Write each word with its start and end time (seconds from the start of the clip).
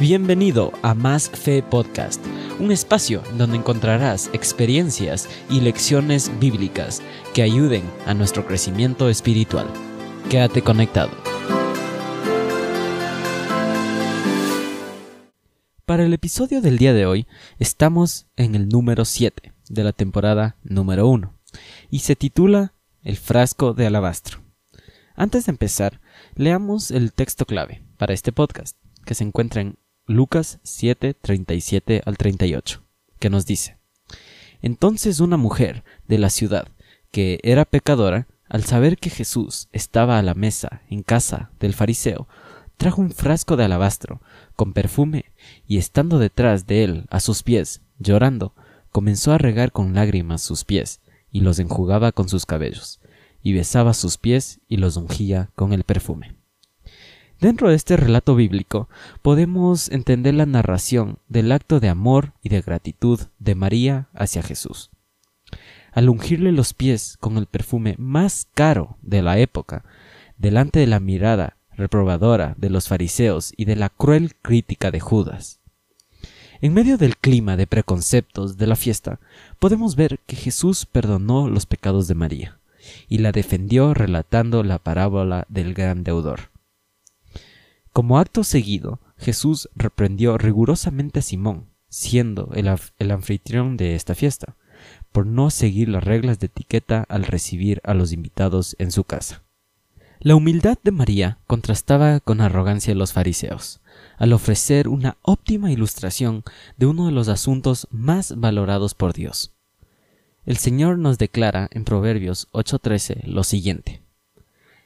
Bienvenido 0.00 0.72
a 0.80 0.94
Más 0.94 1.28
Fe 1.28 1.62
Podcast, 1.62 2.24
un 2.58 2.72
espacio 2.72 3.22
donde 3.36 3.58
encontrarás 3.58 4.30
experiencias 4.32 5.28
y 5.50 5.60
lecciones 5.60 6.32
bíblicas 6.40 7.02
que 7.34 7.42
ayuden 7.42 7.82
a 8.06 8.14
nuestro 8.14 8.46
crecimiento 8.46 9.10
espiritual. 9.10 9.66
Quédate 10.30 10.62
conectado. 10.62 11.10
Para 15.84 16.06
el 16.06 16.14
episodio 16.14 16.62
del 16.62 16.78
día 16.78 16.94
de 16.94 17.04
hoy 17.04 17.26
estamos 17.58 18.26
en 18.36 18.54
el 18.54 18.70
número 18.70 19.04
7 19.04 19.52
de 19.68 19.84
la 19.84 19.92
temporada 19.92 20.56
número 20.62 21.08
1 21.08 21.38
y 21.90 21.98
se 21.98 22.16
titula 22.16 22.72
El 23.02 23.18
frasco 23.18 23.74
de 23.74 23.86
alabastro. 23.86 24.40
Antes 25.14 25.44
de 25.44 25.50
empezar, 25.50 26.00
leamos 26.34 26.90
el 26.90 27.12
texto 27.12 27.44
clave 27.44 27.84
para 27.98 28.14
este 28.14 28.32
podcast, 28.32 28.78
que 29.04 29.14
se 29.14 29.24
encuentra 29.24 29.60
en 29.60 29.76
Lucas 30.10 30.58
7, 30.64 31.14
37 31.14 32.02
al 32.04 32.16
38, 32.16 32.82
que 33.20 33.30
nos 33.30 33.46
dice, 33.46 33.78
Entonces 34.60 35.20
una 35.20 35.36
mujer 35.36 35.84
de 36.08 36.18
la 36.18 36.30
ciudad, 36.30 36.66
que 37.12 37.38
era 37.44 37.64
pecadora, 37.64 38.26
al 38.48 38.64
saber 38.64 38.98
que 38.98 39.08
Jesús 39.08 39.68
estaba 39.70 40.18
a 40.18 40.22
la 40.22 40.34
mesa 40.34 40.82
en 40.90 41.04
casa 41.04 41.52
del 41.60 41.74
fariseo, 41.74 42.26
trajo 42.76 43.00
un 43.00 43.12
frasco 43.12 43.56
de 43.56 43.62
alabastro 43.62 44.20
con 44.56 44.72
perfume 44.72 45.26
y 45.68 45.78
estando 45.78 46.18
detrás 46.18 46.66
de 46.66 46.82
él 46.82 47.06
a 47.08 47.20
sus 47.20 47.44
pies, 47.44 47.82
llorando, 48.00 48.56
comenzó 48.90 49.30
a 49.30 49.38
regar 49.38 49.70
con 49.70 49.94
lágrimas 49.94 50.42
sus 50.42 50.64
pies 50.64 51.00
y 51.30 51.42
los 51.42 51.60
enjugaba 51.60 52.10
con 52.10 52.28
sus 52.28 52.46
cabellos, 52.46 53.00
y 53.44 53.52
besaba 53.52 53.94
sus 53.94 54.18
pies 54.18 54.58
y 54.66 54.78
los 54.78 54.96
ungía 54.96 55.52
con 55.54 55.72
el 55.72 55.84
perfume. 55.84 56.39
Dentro 57.40 57.70
de 57.70 57.74
este 57.74 57.96
relato 57.96 58.34
bíblico 58.34 58.90
podemos 59.22 59.90
entender 59.90 60.34
la 60.34 60.44
narración 60.44 61.18
del 61.28 61.52
acto 61.52 61.80
de 61.80 61.88
amor 61.88 62.34
y 62.42 62.50
de 62.50 62.60
gratitud 62.60 63.18
de 63.38 63.54
María 63.54 64.08
hacia 64.12 64.42
Jesús. 64.42 64.90
Al 65.92 66.10
ungirle 66.10 66.52
los 66.52 66.74
pies 66.74 67.16
con 67.18 67.38
el 67.38 67.46
perfume 67.46 67.94
más 67.98 68.46
caro 68.52 68.98
de 69.00 69.22
la 69.22 69.38
época, 69.38 69.84
delante 70.36 70.80
de 70.80 70.86
la 70.86 71.00
mirada 71.00 71.56
reprobadora 71.72 72.54
de 72.58 72.68
los 72.68 72.88
fariseos 72.88 73.54
y 73.56 73.64
de 73.64 73.76
la 73.76 73.88
cruel 73.88 74.34
crítica 74.42 74.90
de 74.90 75.00
Judas. 75.00 75.60
En 76.60 76.74
medio 76.74 76.98
del 76.98 77.16
clima 77.16 77.56
de 77.56 77.66
preconceptos 77.66 78.58
de 78.58 78.66
la 78.66 78.76
fiesta, 78.76 79.18
podemos 79.58 79.96
ver 79.96 80.18
que 80.26 80.36
Jesús 80.36 80.84
perdonó 80.84 81.48
los 81.48 81.64
pecados 81.64 82.06
de 82.06 82.14
María 82.14 82.58
y 83.08 83.18
la 83.18 83.32
defendió 83.32 83.94
relatando 83.94 84.62
la 84.62 84.78
parábola 84.78 85.46
del 85.48 85.72
gran 85.72 86.04
deudor. 86.04 86.49
Como 88.00 88.18
acto 88.18 88.44
seguido, 88.44 88.98
Jesús 89.18 89.68
reprendió 89.74 90.38
rigurosamente 90.38 91.18
a 91.18 91.22
Simón, 91.22 91.66
siendo 91.90 92.50
el, 92.54 92.66
anfitrión 93.12 93.76
de 93.76 93.94
esta 93.94 94.14
fiesta, 94.14 94.56
por 95.12 95.26
no 95.26 95.50
seguir 95.50 95.90
las 95.90 96.02
reglas 96.02 96.38
de 96.38 96.46
etiqueta 96.46 97.04
al 97.10 97.24
recibir 97.24 97.82
a 97.84 97.92
los 97.92 98.12
invitados 98.12 98.74
en 98.78 98.90
su 98.90 99.04
casa. 99.04 99.42
La 100.18 100.34
humildad 100.34 100.78
de 100.82 100.92
María 100.92 101.40
contrastaba 101.46 102.20
con 102.20 102.40
arrogancia 102.40 102.94
de 102.94 102.98
los 102.98 103.12
fariseos, 103.12 103.82
al 104.16 104.32
ofrecer 104.32 104.88
una 104.88 105.18
óptima 105.20 105.70
ilustración 105.70 106.42
de 106.78 106.86
uno 106.86 107.04
de 107.04 107.12
los 107.12 107.28
asuntos 107.28 107.86
más 107.90 108.34
valorados 108.40 108.94
por 108.94 109.12
Dios. 109.12 109.52
El 110.46 110.56
Señor 110.56 110.96
nos 110.96 111.18
declara 111.18 111.68
en 111.70 111.84
Proverbios 111.84 112.48
8:13 112.52 113.26
lo 113.26 113.44
siguiente: 113.44 114.00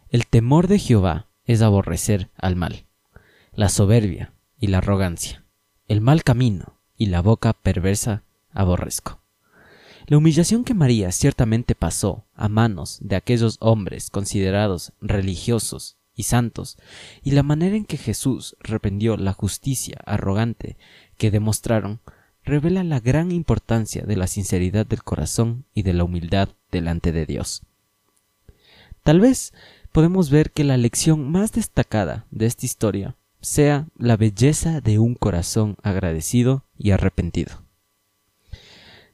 El 0.09 0.27
temor 0.27 0.67
de 0.67 0.81
Jehová 0.81 1.29
es 1.45 1.63
aborrecer 1.63 2.29
al 2.37 2.57
mal 2.57 2.87
la 3.57 3.69
soberbia 3.69 4.33
y 4.59 4.67
la 4.67 4.79
arrogancia, 4.79 5.45
el 5.87 6.01
mal 6.01 6.25
camino 6.25 6.81
y 6.97 7.07
la 7.07 7.23
boca 7.23 7.53
perversa 7.53 8.25
aborrezco. 8.53 9.21
La 10.07 10.19
humillación 10.19 10.65
que 10.65 10.75
María 10.75 11.13
ciertamente 11.13 11.77
pasó 11.77 12.25
a 12.35 12.49
manos 12.49 12.99
de 13.01 13.15
aquellos 13.15 13.57
hombres 13.61 14.11
considerados 14.11 14.93
religiosos 15.01 15.97
y 16.17 16.25
santos, 16.25 16.79
y 17.23 17.31
la 17.31 17.43
manera 17.45 17.77
en 17.77 17.85
que 17.85 17.97
Jesús 17.97 18.57
reprendió 18.61 19.17
la 19.17 19.33
justicia 19.33 19.99
arrogante 20.05 20.77
que 21.17 21.31
demostraron, 21.31 22.01
revela 22.45 22.83
la 22.83 23.01
gran 23.01 23.31
importancia 23.31 24.05
de 24.05 24.17
la 24.17 24.27
sinceridad 24.27 24.85
del 24.85 25.05
corazón 25.05 25.65
y 25.75 25.83
de 25.83 25.93
la 25.93 26.05
humildad 26.05 26.49
delante 26.73 27.13
de 27.13 27.25
Dios. 27.25 27.63
Tal 29.05 29.21
vez 29.21 29.53
podemos 29.93 30.31
ver 30.31 30.51
que 30.51 30.65
la 30.65 30.77
lección 30.77 31.31
más 31.31 31.53
destacada 31.53 32.27
de 32.31 32.47
esta 32.47 32.67
historia 32.67 33.17
sea 33.45 33.87
la 33.97 34.17
belleza 34.17 34.81
de 34.81 34.99
un 34.99 35.15
corazón 35.15 35.77
agradecido 35.83 36.65
y 36.79 36.93
arrepentido. 36.93 37.63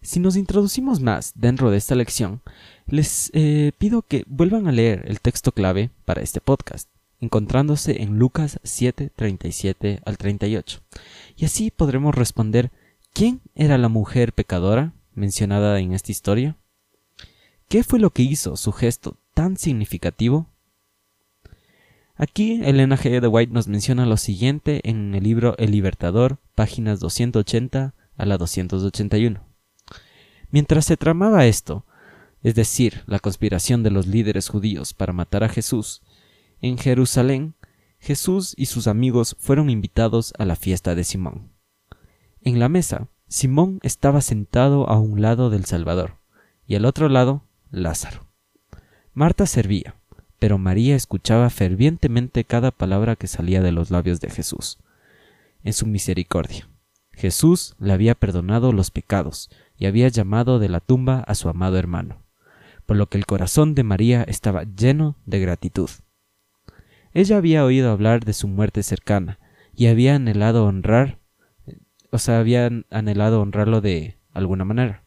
Si 0.02 0.20
nos 0.20 0.36
introducimos 0.36 1.00
más 1.00 1.32
dentro 1.34 1.70
de 1.70 1.76
esta 1.76 1.94
lección, 1.94 2.40
les 2.86 3.30
eh, 3.34 3.72
pido 3.76 4.02
que 4.02 4.24
vuelvan 4.26 4.66
a 4.66 4.72
leer 4.72 5.04
el 5.06 5.20
texto 5.20 5.52
clave 5.52 5.90
para 6.04 6.22
este 6.22 6.40
podcast, 6.40 6.88
encontrándose 7.20 8.02
en 8.02 8.18
Lucas 8.18 8.60
7, 8.62 9.10
37 9.14 10.00
al 10.06 10.16
38, 10.16 10.80
y 11.36 11.44
así 11.44 11.70
podremos 11.70 12.14
responder 12.14 12.70
¿quién 13.12 13.42
era 13.54 13.78
la 13.78 13.88
mujer 13.88 14.32
pecadora 14.32 14.94
mencionada 15.12 15.80
en 15.80 15.92
esta 15.92 16.12
historia? 16.12 16.56
¿Qué 17.68 17.84
fue 17.84 17.98
lo 17.98 18.10
que 18.10 18.22
hizo 18.22 18.56
su 18.56 18.72
gesto 18.72 19.18
tan 19.34 19.56
significativo 19.56 20.49
Aquí 22.22 22.60
Elena 22.62 22.98
G. 22.98 23.18
de 23.18 23.28
White 23.28 23.50
nos 23.50 23.66
menciona 23.66 24.04
lo 24.04 24.18
siguiente 24.18 24.82
en 24.84 25.14
el 25.14 25.24
libro 25.24 25.56
El 25.56 25.70
Libertador, 25.70 26.36
páginas 26.54 27.00
280 27.00 27.94
a 28.14 28.26
la 28.26 28.36
281. 28.36 29.42
Mientras 30.50 30.84
se 30.84 30.98
tramaba 30.98 31.46
esto, 31.46 31.86
es 32.42 32.54
decir, 32.54 33.04
la 33.06 33.20
conspiración 33.20 33.82
de 33.82 33.90
los 33.90 34.06
líderes 34.06 34.50
judíos 34.50 34.92
para 34.92 35.14
matar 35.14 35.44
a 35.44 35.48
Jesús, 35.48 36.02
en 36.60 36.76
Jerusalén, 36.76 37.54
Jesús 37.98 38.52
y 38.54 38.66
sus 38.66 38.86
amigos 38.86 39.34
fueron 39.40 39.70
invitados 39.70 40.34
a 40.38 40.44
la 40.44 40.56
fiesta 40.56 40.94
de 40.94 41.04
Simón. 41.04 41.54
En 42.42 42.58
la 42.58 42.68
mesa, 42.68 43.08
Simón 43.28 43.80
estaba 43.82 44.20
sentado 44.20 44.90
a 44.90 44.98
un 44.98 45.22
lado 45.22 45.48
del 45.48 45.64
Salvador, 45.64 46.18
y 46.66 46.74
al 46.74 46.84
otro 46.84 47.08
lado, 47.08 47.46
Lázaro. 47.70 48.26
Marta 49.14 49.46
servía 49.46 49.99
pero 50.40 50.58
María 50.58 50.96
escuchaba 50.96 51.50
fervientemente 51.50 52.44
cada 52.44 52.70
palabra 52.72 53.14
que 53.14 53.26
salía 53.26 53.60
de 53.60 53.72
los 53.72 53.90
labios 53.90 54.20
de 54.20 54.30
Jesús. 54.30 54.78
En 55.62 55.74
su 55.74 55.86
misericordia, 55.86 56.66
Jesús 57.12 57.76
le 57.78 57.92
había 57.92 58.14
perdonado 58.14 58.72
los 58.72 58.90
pecados 58.90 59.50
y 59.76 59.84
había 59.84 60.08
llamado 60.08 60.58
de 60.58 60.70
la 60.70 60.80
tumba 60.80 61.20
a 61.20 61.34
su 61.34 61.50
amado 61.50 61.76
hermano, 61.76 62.22
por 62.86 62.96
lo 62.96 63.10
que 63.10 63.18
el 63.18 63.26
corazón 63.26 63.74
de 63.74 63.82
María 63.84 64.22
estaba 64.22 64.64
lleno 64.64 65.18
de 65.26 65.40
gratitud. 65.40 65.90
Ella 67.12 67.36
había 67.36 67.62
oído 67.66 67.90
hablar 67.90 68.24
de 68.24 68.32
su 68.32 68.48
muerte 68.48 68.82
cercana 68.82 69.38
y 69.74 69.88
había 69.88 70.14
anhelado 70.14 70.64
honrar, 70.64 71.18
o 72.10 72.16
sea, 72.16 72.38
había 72.38 72.70
anhelado 72.88 73.42
honrarlo 73.42 73.82
de 73.82 74.18
alguna 74.32 74.64
manera. 74.64 75.04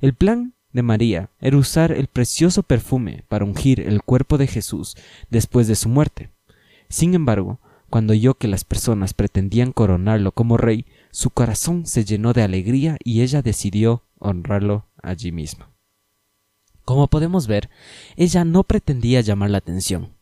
El 0.00 0.14
plan 0.14 0.55
de 0.76 0.82
María 0.82 1.30
era 1.40 1.56
usar 1.56 1.90
el 1.90 2.06
precioso 2.06 2.62
perfume 2.62 3.24
para 3.28 3.44
ungir 3.44 3.80
el 3.80 4.02
cuerpo 4.02 4.38
de 4.38 4.46
Jesús 4.46 4.96
después 5.30 5.66
de 5.66 5.74
su 5.74 5.88
muerte. 5.88 6.30
Sin 6.88 7.14
embargo, 7.14 7.58
cuando 7.90 8.12
oyó 8.12 8.34
que 8.34 8.46
las 8.46 8.64
personas 8.64 9.14
pretendían 9.14 9.72
coronarlo 9.72 10.32
como 10.32 10.56
rey, 10.56 10.86
su 11.10 11.30
corazón 11.30 11.86
se 11.86 12.04
llenó 12.04 12.32
de 12.32 12.42
alegría 12.42 12.98
y 13.02 13.22
ella 13.22 13.42
decidió 13.42 14.04
honrarlo 14.18 14.86
allí 15.02 15.32
mismo. 15.32 15.66
Como 16.84 17.08
podemos 17.08 17.46
ver, 17.48 17.68
ella 18.16 18.44
no 18.44 18.62
pretendía 18.62 19.20
llamar 19.20 19.50
la 19.50 19.58
atención. 19.58 20.12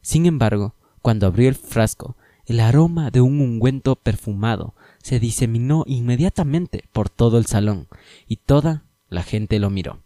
Sin 0.00 0.24
embargo, 0.24 0.74
cuando 1.02 1.26
abrió 1.26 1.48
el 1.48 1.56
frasco, 1.56 2.16
el 2.46 2.60
aroma 2.60 3.10
de 3.10 3.20
un 3.20 3.40
ungüento 3.40 3.96
perfumado 3.96 4.74
se 5.02 5.18
diseminó 5.18 5.84
inmediatamente 5.86 6.84
por 6.92 7.10
todo 7.10 7.38
el 7.38 7.46
salón, 7.46 7.88
y 8.28 8.36
toda 8.36 8.85
la 9.16 9.24
gente 9.24 9.58
lo 9.58 9.70
miró. 9.70 10.04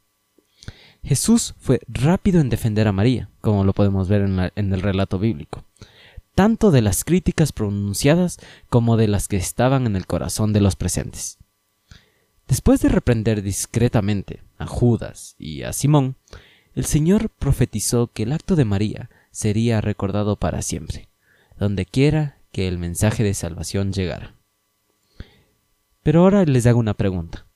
Jesús 1.02 1.54
fue 1.58 1.80
rápido 1.88 2.40
en 2.40 2.48
defender 2.48 2.86
a 2.86 2.92
María, 2.92 3.28
como 3.40 3.64
lo 3.64 3.72
podemos 3.72 4.08
ver 4.08 4.22
en, 4.22 4.72
el 4.72 4.82
relato 4.82 5.18
bíblico, 5.18 5.64
tanto 6.34 6.70
de 6.70 6.80
las 6.80 7.04
críticas 7.04 7.52
pronunciadas 7.52 8.38
como 8.68 8.96
de 8.96 9.08
las 9.08 9.26
que 9.26 9.36
estaban 9.36 9.86
en 9.86 9.96
el 9.96 10.06
corazón 10.06 10.52
de 10.52 10.60
los 10.60 10.76
presentes. 10.76 11.38
Después 12.46 12.80
de 12.80 12.88
reprender 12.88 13.42
discretamente 13.42 14.42
a 14.58 14.66
Judas 14.66 15.34
y 15.38 15.62
a 15.62 15.72
Simón, 15.72 16.16
el 16.74 16.84
Señor 16.84 17.30
profetizó 17.30 18.08
que 18.12 18.22
el 18.22 18.32
acto 18.32 18.54
de 18.54 18.64
María 18.64 19.10
sería 19.32 19.80
recordado 19.80 20.36
para 20.36 20.62
siempre, 20.62 21.08
donde 21.58 21.84
quiera 21.84 22.38
que 22.52 22.68
el 22.68 22.78
mensaje 22.78 23.24
de 23.24 23.34
salvación 23.34 23.92
llegara. 23.92 24.36
Pero 26.02 26.20
ahora 26.20 26.44
les 26.44 26.66
hago 26.66 26.78
una 26.78 26.94
pregunta. 26.94 27.49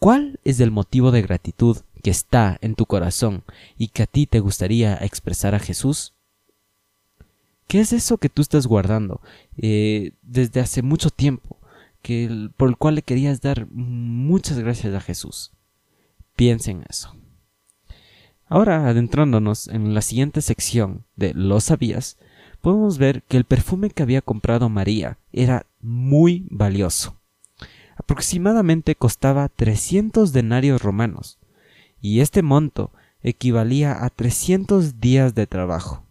¿Cuál 0.00 0.40
es 0.44 0.58
el 0.60 0.70
motivo 0.70 1.10
de 1.10 1.20
gratitud 1.20 1.76
que 2.02 2.08
está 2.08 2.56
en 2.62 2.74
tu 2.74 2.86
corazón 2.86 3.44
y 3.76 3.88
que 3.88 4.02
a 4.02 4.06
ti 4.06 4.26
te 4.26 4.40
gustaría 4.40 4.94
expresar 4.94 5.54
a 5.54 5.58
Jesús? 5.58 6.14
¿Qué 7.68 7.80
es 7.80 7.92
eso 7.92 8.16
que 8.16 8.30
tú 8.30 8.40
estás 8.40 8.66
guardando 8.66 9.20
eh, 9.58 10.12
desde 10.22 10.60
hace 10.60 10.80
mucho 10.80 11.10
tiempo, 11.10 11.58
que, 12.00 12.48
por 12.56 12.70
el 12.70 12.78
cual 12.78 12.94
le 12.94 13.02
querías 13.02 13.42
dar 13.42 13.68
muchas 13.70 14.58
gracias 14.58 14.94
a 14.94 15.02
Jesús? 15.02 15.52
Piensa 16.34 16.70
en 16.70 16.82
eso. 16.88 17.14
Ahora, 18.46 18.88
adentrándonos 18.88 19.68
en 19.68 19.92
la 19.92 20.00
siguiente 20.00 20.40
sección 20.40 21.04
de 21.16 21.34
¿Lo 21.34 21.60
sabías? 21.60 22.16
podemos 22.62 22.96
ver 22.96 23.22
que 23.24 23.36
el 23.36 23.44
perfume 23.44 23.90
que 23.90 24.02
había 24.02 24.22
comprado 24.22 24.70
María 24.70 25.18
era 25.30 25.66
muy 25.82 26.46
valioso. 26.50 27.19
Aproximadamente 28.00 28.94
costaba 28.94 29.50
300 29.50 30.32
denarios 30.32 30.80
romanos, 30.80 31.38
y 32.00 32.20
este 32.20 32.40
monto 32.40 32.92
equivalía 33.20 34.06
a 34.06 34.08
300 34.08 35.00
días 35.00 35.34
de 35.34 35.46
trabajo. 35.46 36.06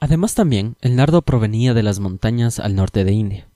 Además 0.00 0.34
también 0.34 0.76
el 0.82 0.96
nardo 0.96 1.22
provenía 1.22 1.72
de 1.72 1.82
las 1.82 1.98
montañas 1.98 2.58
al 2.58 2.74
norte 2.74 3.04
de 3.04 3.12
India, 3.12 3.48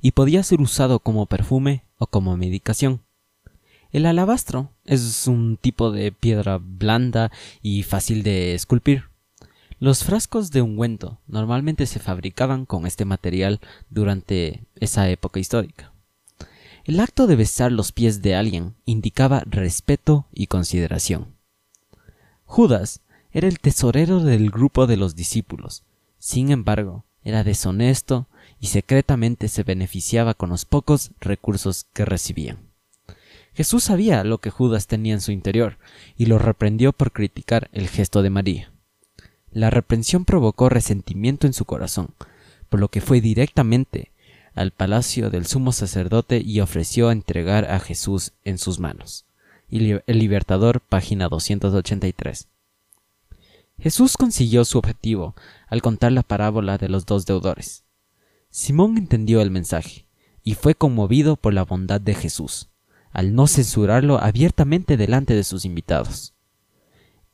y 0.00 0.10
podía 0.10 0.42
ser 0.42 0.60
usado 0.60 0.98
como 0.98 1.26
perfume 1.26 1.84
o 1.96 2.08
como 2.08 2.36
medicación. 2.36 3.02
El 3.92 4.04
alabastro 4.04 4.72
es 4.84 5.28
un 5.28 5.58
tipo 5.58 5.92
de 5.92 6.10
piedra 6.10 6.58
blanda 6.60 7.30
y 7.62 7.84
fácil 7.84 8.24
de 8.24 8.56
esculpir. 8.56 9.04
Los 9.78 10.02
frascos 10.02 10.50
de 10.50 10.60
ungüento 10.60 11.20
normalmente 11.28 11.86
se 11.86 12.00
fabricaban 12.00 12.66
con 12.66 12.84
este 12.84 13.04
material 13.04 13.60
durante 13.90 14.64
esa 14.74 15.08
época 15.08 15.38
histórica. 15.38 15.92
El 16.86 17.00
acto 17.00 17.26
de 17.26 17.34
besar 17.34 17.72
los 17.72 17.90
pies 17.90 18.22
de 18.22 18.36
alguien 18.36 18.76
indicaba 18.84 19.42
respeto 19.44 20.28
y 20.32 20.46
consideración. 20.46 21.34
Judas 22.44 23.00
era 23.32 23.48
el 23.48 23.58
tesorero 23.58 24.20
del 24.20 24.52
grupo 24.52 24.86
de 24.86 24.96
los 24.96 25.16
discípulos. 25.16 25.82
Sin 26.20 26.52
embargo, 26.52 27.04
era 27.24 27.42
deshonesto 27.42 28.28
y 28.60 28.68
secretamente 28.68 29.48
se 29.48 29.64
beneficiaba 29.64 30.34
con 30.34 30.48
los 30.48 30.64
pocos 30.64 31.10
recursos 31.18 31.86
que 31.92 32.04
recibían. 32.04 32.70
Jesús 33.52 33.82
sabía 33.82 34.22
lo 34.22 34.38
que 34.38 34.50
Judas 34.50 34.86
tenía 34.86 35.14
en 35.14 35.20
su 35.20 35.32
interior 35.32 35.78
y 36.16 36.26
lo 36.26 36.38
reprendió 36.38 36.92
por 36.92 37.10
criticar 37.10 37.68
el 37.72 37.88
gesto 37.88 38.22
de 38.22 38.30
María. 38.30 38.70
La 39.50 39.70
reprensión 39.70 40.24
provocó 40.24 40.68
resentimiento 40.68 41.48
en 41.48 41.52
su 41.52 41.64
corazón, 41.64 42.14
por 42.68 42.78
lo 42.78 42.90
que 42.90 43.00
fue 43.00 43.20
directamente 43.20 44.12
al 44.56 44.72
palacio 44.72 45.30
del 45.30 45.46
sumo 45.46 45.70
sacerdote 45.70 46.42
y 46.44 46.60
ofreció 46.60 47.12
entregar 47.12 47.70
a 47.70 47.78
Jesús 47.78 48.32
en 48.42 48.58
sus 48.58 48.80
manos. 48.80 49.26
El 49.70 50.02
Libertador, 50.06 50.80
página 50.80 51.28
283. 51.28 52.48
Jesús 53.78 54.16
consiguió 54.16 54.64
su 54.64 54.78
objetivo 54.78 55.34
al 55.68 55.82
contar 55.82 56.12
la 56.12 56.22
parábola 56.22 56.78
de 56.78 56.88
los 56.88 57.04
dos 57.04 57.26
deudores. 57.26 57.84
Simón 58.50 58.96
entendió 58.96 59.42
el 59.42 59.50
mensaje 59.50 60.06
y 60.42 60.54
fue 60.54 60.74
conmovido 60.74 61.36
por 61.36 61.52
la 61.52 61.64
bondad 61.64 62.00
de 62.00 62.14
Jesús, 62.14 62.70
al 63.12 63.34
no 63.34 63.46
censurarlo 63.46 64.18
abiertamente 64.18 64.96
delante 64.96 65.34
de 65.34 65.44
sus 65.44 65.66
invitados. 65.66 66.32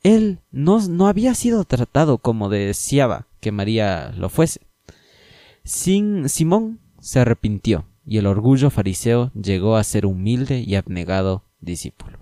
Él 0.01 0.39
no, 0.51 0.85
no 0.89 1.07
había 1.07 1.33
sido 1.35 1.63
tratado 1.63 2.17
como 2.17 2.49
deseaba 2.49 3.27
que 3.39 3.53
María 3.53 4.11
lo 4.17 4.27
fuese. 4.27 4.59
Sin 5.63 6.27
Simón 6.27 6.81
se 7.03 7.19
arrepintió 7.19 7.85
y 8.05 8.17
el 8.17 8.25
orgullo 8.25 8.69
fariseo 8.69 9.29
llegó 9.33 9.75
a 9.75 9.83
ser 9.83 10.05
humilde 10.05 10.61
y 10.61 10.75
abnegado 10.75 11.43
discípulo. 11.59 12.19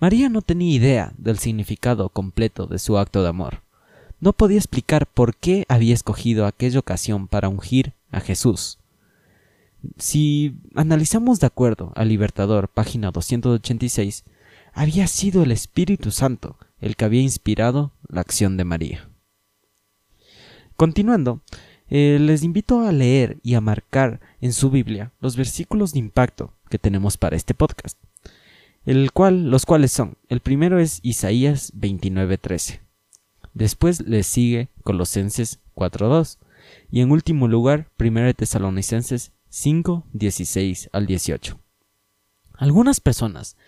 María 0.00 0.28
no 0.28 0.42
tenía 0.42 0.74
idea 0.74 1.12
del 1.16 1.38
significado 1.38 2.08
completo 2.08 2.66
de 2.66 2.80
su 2.80 2.98
acto 2.98 3.22
de 3.22 3.28
amor. 3.28 3.62
No 4.20 4.32
podía 4.32 4.58
explicar 4.58 5.06
por 5.06 5.36
qué 5.36 5.64
había 5.68 5.94
escogido 5.94 6.46
aquella 6.46 6.80
ocasión 6.80 7.28
para 7.28 7.48
ungir 7.48 7.94
a 8.10 8.20
Jesús. 8.20 8.78
Si 9.98 10.56
analizamos 10.74 11.38
de 11.38 11.46
acuerdo 11.46 11.92
al 11.94 12.08
Libertador, 12.08 12.68
página 12.68 13.12
286, 13.12 14.24
había 14.72 15.06
sido 15.06 15.44
el 15.44 15.52
Espíritu 15.52 16.10
Santo 16.10 16.58
el 16.80 16.96
que 16.96 17.04
había 17.04 17.22
inspirado 17.22 17.92
la 18.08 18.20
acción 18.20 18.56
de 18.56 18.64
María. 18.64 19.08
Continuando, 20.76 21.42
eh, 21.90 22.18
les 22.20 22.42
invito 22.42 22.80
a 22.80 22.92
leer 22.92 23.38
y 23.42 23.54
a 23.54 23.60
marcar 23.60 24.20
en 24.40 24.52
su 24.52 24.70
Biblia 24.70 25.12
los 25.20 25.36
versículos 25.36 25.92
de 25.92 26.00
impacto 26.00 26.54
que 26.68 26.78
tenemos 26.78 27.16
para 27.16 27.36
este 27.36 27.54
podcast 27.54 27.98
el 28.88 29.12
cual, 29.12 29.50
los 29.50 29.66
cuales 29.66 29.92
son, 29.92 30.16
el 30.30 30.40
primero 30.40 30.78
es 30.78 31.00
Isaías 31.02 31.74
29:13. 31.74 32.80
Después 33.52 34.00
le 34.00 34.22
sigue 34.22 34.70
Colosenses 34.82 35.60
4:2 35.74 36.38
y 36.90 37.02
en 37.02 37.10
último 37.10 37.48
lugar 37.48 37.90
1 37.98 38.32
Tesalonicenses 38.32 39.32
5:16 39.50 40.88
al 40.94 41.04
18. 41.04 41.58
Algunas 42.54 43.00
personas 43.00 43.58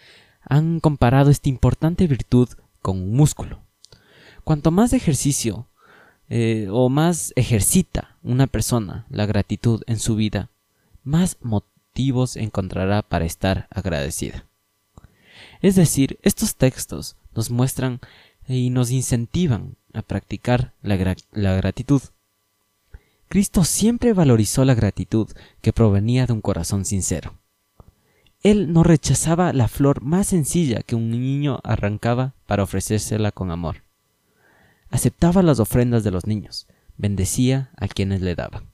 han 0.40 0.80
comparado 0.80 1.30
esta 1.30 1.50
importante 1.50 2.06
virtud 2.06 2.48
con 2.80 2.96
un 2.96 3.14
músculo. 3.14 3.60
Cuanto 4.42 4.70
más 4.70 4.94
ejercicio 4.94 5.66
eh, 6.30 6.68
o 6.70 6.88
más 6.88 7.32
ejercita 7.34 8.16
una 8.22 8.46
persona 8.46 9.04
la 9.10 9.26
gratitud 9.26 9.82
en 9.86 9.98
su 9.98 10.14
vida, 10.14 10.48
más 11.02 11.36
motivos 11.42 12.36
encontrará 12.36 13.02
para 13.02 13.24
estar 13.24 13.66
agradecida. 13.70 14.46
Es 15.60 15.74
decir, 15.74 16.18
estos 16.22 16.54
textos 16.54 17.16
nos 17.34 17.50
muestran 17.50 18.00
y 18.46 18.70
nos 18.70 18.92
incentivan 18.92 19.76
a 19.92 20.02
practicar 20.02 20.72
la, 20.82 20.96
gratitud. 20.96 22.00
Cristo 23.28 23.64
siempre 23.64 24.12
valorizó 24.12 24.64
la 24.64 24.74
gratitud 24.74 25.28
que 25.60 25.72
provenía 25.72 26.26
de 26.26 26.32
un 26.32 26.40
corazón 26.40 26.84
sincero. 26.84 27.34
Él 28.42 28.72
no 28.72 28.84
rechazaba 28.84 29.52
la 29.52 29.66
flor 29.66 30.00
más 30.00 30.28
sencilla 30.28 30.82
que 30.82 30.94
un 30.94 31.10
niño 31.10 31.60
arrancaba 31.64 32.34
para 32.46 32.62
ofrecérsela 32.62 33.32
con 33.32 33.50
amor. 33.50 33.82
Aceptaba 34.90 35.42
las 35.42 35.60
ofrendas 35.60 36.04
de 36.04 36.10
los 36.10 36.26
niños, 36.26 36.66
bendecía 36.96 37.70
a 37.76 37.88
quienes 37.88 38.20
le 38.20 38.34
daban. 38.34 38.70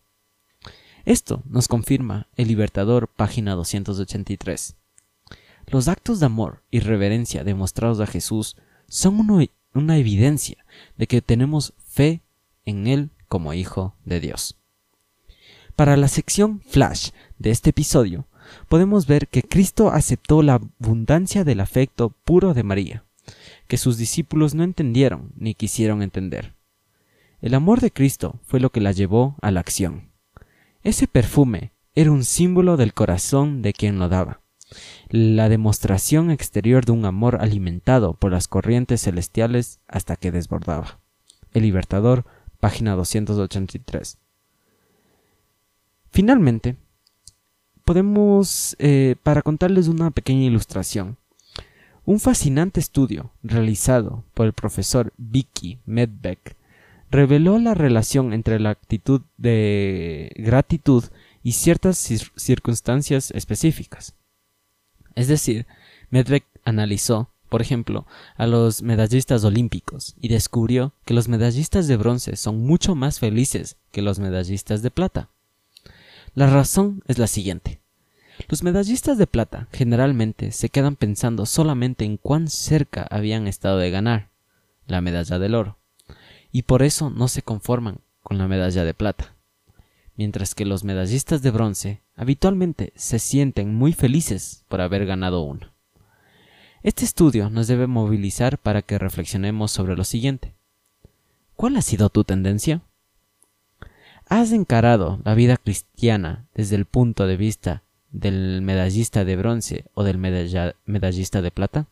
Esto 1.05 1.43
nos 1.47 1.69
confirma 1.69 2.27
el 2.37 2.49
Libertador, 2.49 3.09
página 3.09 3.55
283. 3.55 4.77
Los 5.67 5.89
actos 5.89 6.21
de 6.21 6.27
amor 6.27 6.63
y 6.71 6.81
reverencia 6.81 7.45
demostrados 7.45 8.01
a 8.01 8.07
Jesús 8.07 8.57
son 8.89 9.49
una 9.75 9.99
evidencia 9.99 10.65
de 10.97 11.07
que 11.07 11.23
tenemos 11.23 11.75
fe 11.79 12.23
en 12.65 12.87
Él 12.87 13.11
como 13.29 13.53
Hijo 13.53 13.95
de 14.05 14.21
Dios. 14.21 14.57
Para 15.77 15.97
la 15.97 16.09
sección 16.09 16.61
flash 16.61 17.11
de 17.39 17.51
este 17.51 17.71
episodio, 17.71 18.27
podemos 18.69 19.07
ver 19.07 19.29
que 19.29 19.43
Cristo 19.43 19.91
aceptó 19.91 20.43
la 20.43 20.55
abundancia 20.55 21.45
del 21.45 21.61
afecto 21.61 22.11
puro 22.25 22.55
de 22.55 22.63
María, 22.63 23.05
que 23.67 23.77
sus 23.77 23.97
discípulos 23.97 24.55
no 24.55 24.65
entendieron 24.65 25.33
ni 25.37 25.55
quisieron 25.55 26.03
entender. 26.03 26.55
El 27.41 27.55
amor 27.55 27.81
de 27.81 27.93
Cristo 27.93 28.41
fue 28.45 28.61
lo 28.61 28.71
que 28.71 28.81
la 28.81 28.93
llevó 28.93 29.37
a 29.43 29.51
la 29.51 29.61
acción. 29.61 30.13
Ese 30.83 31.07
perfume 31.07 31.73
era 31.95 32.11
un 32.11 32.25
símbolo 32.25 32.77
del 32.77 32.95
corazón 32.95 33.63
de 33.63 33.73
quien 33.73 33.99
lo 33.99 34.09
daba 34.09 34.41
la 35.09 35.49
demostración 35.49 36.31
exterior 36.31 36.85
de 36.85 36.93
un 36.93 37.05
amor 37.05 37.39
alimentado 37.41 38.15
por 38.15 38.33
las 38.33 38.49
corrientes 38.49 39.03
celestiales 39.03 39.81
hasta 39.87 40.17
que 40.17 40.33
desbordaba. 40.33 41.01
El 41.53 41.63
Libertador, 41.63 42.25
página 42.59 42.95
283. 42.95 44.19
Finalmente, 46.11 46.77
podemos, 47.85 48.77
eh, 48.79 49.17
para 49.23 49.43
contarles 49.43 49.89
una 49.89 50.11
pequeña 50.11 50.45
ilustración, 50.45 51.19
un 52.07 52.21
fascinante 52.21 52.79
estudio 52.79 53.33
realizado 53.43 54.25
por 54.33 54.47
el 54.47 54.53
profesor 54.53 55.13
Vicky 55.19 55.81
Medbeck 55.87 56.57
reveló 57.11 57.59
la 57.59 57.75
relación 57.75 58.33
entre 58.33 58.61
la 58.61 58.71
actitud 58.71 59.23
de 59.37 60.33
gratitud 60.37 61.05
y 61.43 61.53
ciertas 61.53 61.99
circunstancias 62.37 63.33
específicas. 63.33 64.15
Es 65.17 65.27
decir, 65.27 65.67
Medvedev 66.11 66.45
analizó, 66.65 67.33
por 67.49 67.61
ejemplo, 67.61 68.07
a 68.37 68.47
los 68.47 68.83
medallistas 68.83 69.43
olímpicos 69.45 70.15
y 70.21 70.29
descubrió 70.29 70.95
que 71.05 71.15
los 71.15 71.27
medallistas 71.27 71.89
de 71.89 71.97
bronce 71.97 72.37
son 72.37 72.65
mucho 72.65 72.95
más 72.95 73.19
felices 73.19 73.79
que 73.91 74.03
los 74.03 74.21
medallistas 74.21 74.83
de 74.83 74.93
plata. 74.93 75.31
La 76.35 76.49
razón 76.49 77.03
es 77.07 77.19
la 77.19 77.27
siguiente. 77.27 77.81
Los 78.49 78.63
medallistas 78.63 79.19
de 79.19 79.27
plata 79.27 79.69
generalmente 79.73 80.53
se 80.53 80.69
quedan 80.69 80.97
pensando 80.97 81.47
solamente 81.47 82.05
en 82.05 82.17
cuán 82.17 82.49
cerca 82.49 83.07
habían 83.11 83.47
estado 83.47 83.79
de 83.79 83.91
ganar 83.91 84.29
la 84.87 85.01
medalla 85.01 85.39
del 85.39 85.55
oro, 85.55 85.79
y 86.53 86.63
por 86.63 86.83
eso 86.83 87.11
no 87.11 87.29
se 87.29 87.43
conforman 87.43 87.99
con 88.23 88.39
la 88.39 88.49
medalla 88.49 88.85
de 88.85 88.95
plata 88.95 89.37
mientras 90.17 90.55
que 90.55 90.65
los 90.65 90.85
medallistas 90.85 91.43
de 91.43 91.51
bronce 91.51 92.01
habitualmente 92.17 92.93
se 92.97 93.19
sienten 93.19 93.75
muy 93.75 93.93
felices 93.93 94.65
por 94.69 94.81
haber 94.81 95.07
ganado 95.07 95.43
uno. 95.43 95.73
Este 96.83 97.05
estudio 97.05 97.51
nos 97.51 97.67
debe 97.67 97.87
movilizar 97.87 98.59
para 98.59 98.83
que 98.83 98.99
reflexionemos 98.99 99.71
sobre 99.71 99.97
lo 99.97 100.05
siguiente. 100.05 100.55
¿Cuál 101.55 101.77
ha 101.77 101.83
sido 101.83 102.09
tu 102.11 102.25
tendencia? 102.25 102.83
¿Has 104.29 104.53
encarado 104.53 105.21
la 105.25 105.35
vida 105.35 105.57
cristiana 105.57 106.47
desde 106.55 106.77
el 106.77 106.85
punto 106.85 107.27
de 107.27 107.37
vista 107.37 107.83
del 108.17 108.63
medallista 108.63 109.27
de 109.27 109.37
bronce 109.37 109.85
o 109.95 110.03
del 110.03 110.17
medallista 110.19 111.43
de 111.43 111.51
plata? 111.51 111.87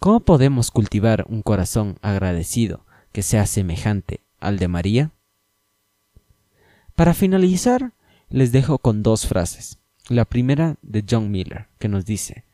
¿Cómo 0.00 0.20
podemos 0.20 0.70
cultivar 0.70 1.26
un 1.28 1.42
corazón 1.42 1.96
agradecido 2.02 2.84
que 3.12 3.22
sea 3.22 3.46
semejante 3.46 4.20
al 4.40 4.58
de 4.58 4.66
María? 4.66 5.10
Para 6.96 7.14
finalizar, 7.14 7.92
les 8.30 8.50
dejo 8.50 8.78
con 8.78 9.02
dos 9.02 9.26
frases. 9.26 9.78
La 10.08 10.24
primera 10.24 10.76
de 10.82 11.04
John 11.08 11.30
Miller, 11.30 11.68
que 11.78 11.88
nos 11.88 12.04
dice, 12.04 12.44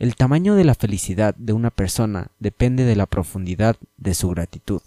el 0.00 0.16
tamaño 0.16 0.56
de 0.56 0.64
la 0.64 0.74
felicidad 0.74 1.36
de 1.36 1.52
una 1.52 1.70
persona 1.70 2.32
depende 2.40 2.84
de 2.84 2.96
la 2.96 3.06
profundidad 3.06 3.76
de 3.98 4.14
su 4.14 4.30
gratitud. 4.30 4.82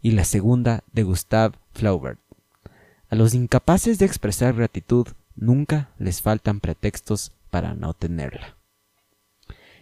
Y 0.00 0.12
la 0.12 0.24
segunda 0.24 0.84
de 0.92 1.02
Gustav 1.02 1.54
Flaubert, 1.72 2.20
a 3.08 3.16
los 3.16 3.34
incapaces 3.34 3.98
de 3.98 4.06
expresar 4.06 4.54
gratitud 4.54 5.08
nunca 5.36 5.90
les 5.98 6.22
faltan 6.22 6.60
pretextos 6.60 7.32
para 7.50 7.74
no 7.74 7.94
tenerla. 7.94 8.56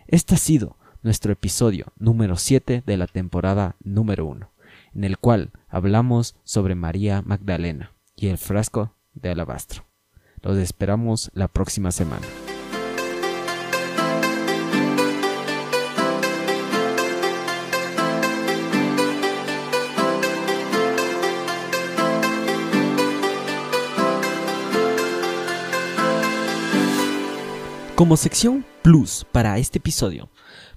Este 0.06 0.34
ha 0.34 0.38
sido 0.38 0.76
nuestro 1.02 1.32
episodio 1.32 1.92
número 1.98 2.36
7 2.36 2.82
de 2.84 2.96
la 2.96 3.06
temporada 3.06 3.76
número 3.82 4.26
1, 4.26 4.50
en 4.94 5.04
el 5.04 5.18
cual 5.18 5.50
hablamos 5.68 6.36
sobre 6.44 6.74
María 6.74 7.22
Magdalena 7.22 7.92
y 8.16 8.28
el 8.28 8.38
frasco 8.38 8.94
de 9.14 9.30
alabastro. 9.30 9.84
Los 10.42 10.58
esperamos 10.58 11.30
la 11.34 11.48
próxima 11.48 11.90
semana. 11.90 12.26
Como 27.94 28.16
sección 28.16 28.64
plus 28.82 29.24
para 29.30 29.56
este 29.58 29.78
episodio, 29.78 30.28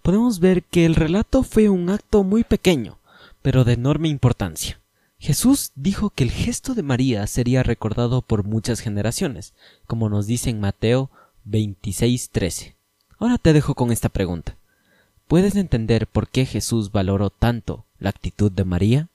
podemos 0.03 0.39
ver 0.39 0.63
que 0.63 0.85
el 0.85 0.93
relato 0.93 1.41
fue 1.41 1.67
un 1.67 1.89
acto 1.89 2.23
muy 2.23 2.43
pequeño, 2.43 2.99
pero 3.41 3.63
de 3.63 3.73
enorme 3.73 4.07
importancia. 4.07 4.79
Jesús 5.17 5.71
dijo 5.73 6.11
que 6.11 6.23
el 6.23 6.29
gesto 6.29 6.75
de 6.75 6.83
María 6.83 7.25
sería 7.25 7.63
recordado 7.63 8.21
por 8.21 8.43
muchas 8.43 8.81
generaciones, 8.81 9.55
como 9.87 10.09
nos 10.09 10.27
dice 10.27 10.51
en 10.51 10.59
Mateo 10.59 11.09
26:13. 11.45 12.75
Ahora 13.17 13.39
te 13.39 13.51
dejo 13.51 13.73
con 13.73 13.91
esta 13.91 14.09
pregunta. 14.09 14.55
¿Puedes 15.27 15.55
entender 15.55 16.05
por 16.05 16.27
qué 16.27 16.45
Jesús 16.45 16.91
valoró 16.91 17.31
tanto 17.31 17.85
la 17.97 18.11
actitud 18.11 18.51
de 18.51 18.63
María? 18.63 19.09